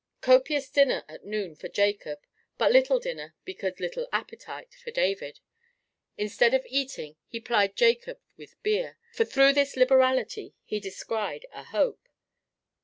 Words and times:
Copious 0.19 0.67
dinner 0.67 1.05
at 1.07 1.25
noon 1.25 1.55
for 1.55 1.67
Jacob; 1.69 2.21
but 2.57 2.71
little 2.71 2.99
dinner, 2.99 3.35
because 3.45 3.79
little 3.79 4.07
appetite, 4.11 4.73
for 4.83 4.89
David. 4.89 5.41
Instead 6.17 6.55
of 6.55 6.65
eating, 6.67 7.17
he 7.27 7.39
plied 7.39 7.75
Jacob 7.75 8.19
with 8.35 8.55
beer; 8.63 8.97
for 9.13 9.25
through 9.25 9.53
this 9.53 9.77
liberality 9.77 10.55
he 10.63 10.79
descried 10.79 11.45
a 11.51 11.65
hope. 11.65 12.09